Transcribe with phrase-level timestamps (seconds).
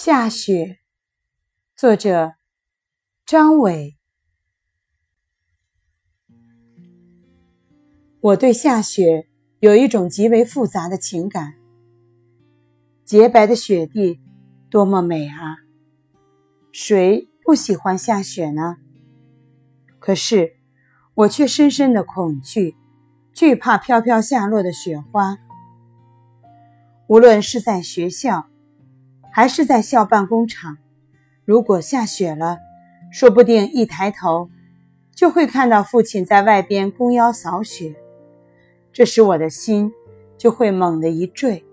[0.00, 0.78] 下雪，
[1.74, 2.34] 作者
[3.26, 3.96] 张伟。
[8.20, 9.26] 我对下雪
[9.58, 11.54] 有一种极为复杂的情感。
[13.04, 14.20] 洁白的雪地，
[14.70, 15.56] 多么美啊！
[16.70, 18.76] 谁不喜欢下雪呢？
[19.98, 20.58] 可是，
[21.14, 22.76] 我却深深的恐惧，
[23.32, 25.38] 惧怕飘飘下落的雪花。
[27.08, 28.47] 无论是在学校。
[29.38, 30.78] 还是在校办工厂，
[31.44, 32.58] 如果下雪了，
[33.12, 34.50] 说不定一抬头
[35.14, 37.94] 就会看到父亲在外边弓腰扫雪，
[38.92, 39.92] 这时我的心
[40.36, 41.64] 就会猛地一坠，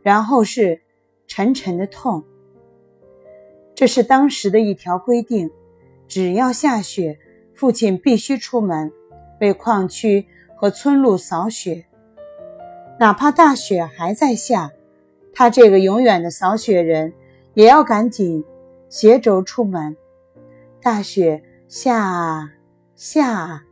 [0.00, 0.80] 然后是
[1.26, 2.22] 沉沉的痛。
[3.74, 5.50] 这是当时的一条规定，
[6.06, 7.18] 只要下雪，
[7.52, 8.92] 父亲必须出门
[9.40, 11.84] 为矿区和村路扫雪，
[13.00, 14.70] 哪怕大雪还在下。
[15.34, 17.12] 他这个永远的扫雪人，
[17.58, 18.44] 也要赶紧
[18.88, 19.96] 携轴出门。
[20.80, 22.52] 大雪下啊
[22.94, 23.64] 下啊，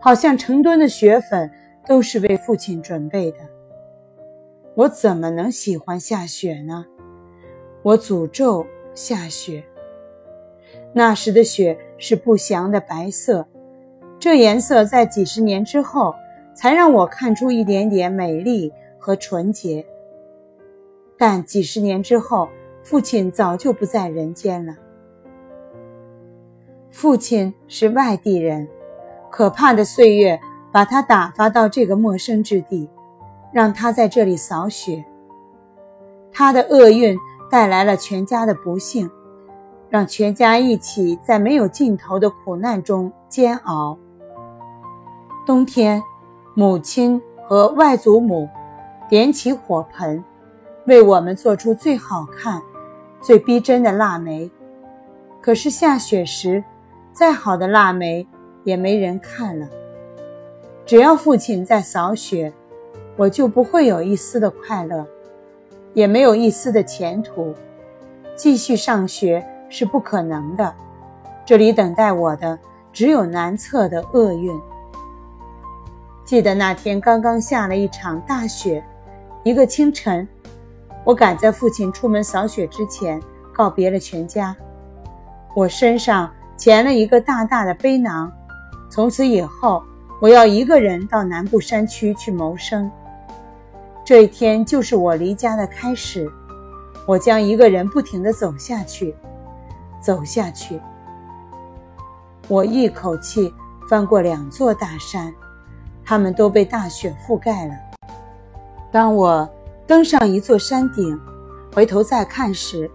[0.00, 1.50] 好像成吨的雪粉
[1.86, 3.38] 都是为父亲准备的。
[4.74, 6.86] 我怎么能喜欢下雪呢？
[7.82, 9.62] 我诅咒下雪。
[10.94, 13.46] 那时的雪是不祥的白色，
[14.18, 16.14] 这颜色在几十年之后
[16.54, 19.84] 才让我看出一点点美丽和纯洁。
[21.18, 22.48] 但几十年之后，
[22.88, 24.76] 父亲早就不在人间了。
[26.88, 28.68] 父亲是外地人，
[29.28, 30.38] 可怕的岁月
[30.70, 32.88] 把他打发到这个陌生之地，
[33.52, 35.04] 让他在这里扫雪。
[36.30, 37.18] 他的厄运
[37.50, 39.10] 带来了全家的不幸，
[39.90, 43.98] 让全家一起在没有尽头的苦难中煎熬。
[45.44, 46.00] 冬天，
[46.54, 48.48] 母亲和外祖母
[49.08, 50.22] 点起火盆。
[50.86, 52.62] 为我们做出最好看、
[53.26, 54.48] 最逼真的腊梅，
[55.42, 56.62] 可是下雪时，
[57.10, 58.24] 再好的腊梅
[58.62, 59.68] 也没人看了。
[60.84, 62.52] 只要父亲在扫雪，
[63.16, 65.04] 我就不会有一丝的快乐，
[65.92, 67.52] 也没有一丝的前途。
[68.36, 70.72] 继续上学是不可能的，
[71.44, 72.56] 这里等待我的
[72.92, 74.56] 只有难测的厄运。
[76.24, 78.84] 记得那天刚刚下了一场大雪，
[79.42, 80.28] 一个清晨。
[81.06, 83.22] 我赶在父亲出门扫雪之前
[83.52, 84.54] 告别了全家。
[85.54, 88.30] 我身上钳了一个大大的背囊，
[88.90, 89.84] 从此以后
[90.20, 92.90] 我要一个人到南部山区去谋生。
[94.04, 96.28] 这一天就是我离家的开始。
[97.06, 99.14] 我将一个人不停地走下去，
[100.00, 100.80] 走下去。
[102.48, 103.54] 我一口气
[103.88, 105.32] 翻过两座大山，
[106.04, 107.74] 它们都被大雪覆盖了。
[108.90, 109.48] 当我。
[109.86, 111.18] 登上一座山顶，
[111.72, 112.90] 回头再看时，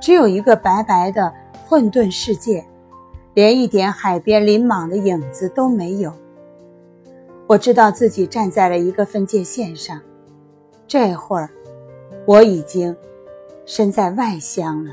[0.00, 1.32] 只有一个白白的
[1.66, 2.64] 混沌世界，
[3.34, 6.12] 连一点海边林莽的影子都没有。
[7.46, 10.00] 我知道自己站在了一个分界线上，
[10.88, 11.48] 这会儿
[12.26, 12.96] 我已经
[13.64, 14.92] 身在外乡了。